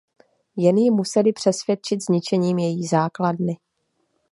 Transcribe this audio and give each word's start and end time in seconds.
Jen 0.55 0.75
ji 0.77 0.91
museli 0.91 1.33
"přesvědčit" 1.33 2.03
zničením 2.03 2.59
její 2.59 2.87
základny. 2.87 3.57